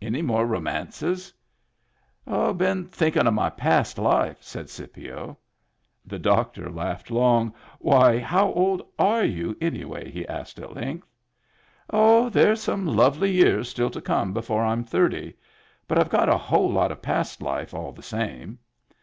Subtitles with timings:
[0.00, 1.30] Any more romances?""
[2.26, 5.36] Been thinkin' of my past life," said Scipio.
[6.06, 11.06] The doctor laughed long." Why, how old are you, anyhow?" he asked at length.
[11.90, 15.34] "Oh, there's some lovely years still to come before I'm thirty.
[15.86, 18.60] But I've got a whole lot of past life, all the same."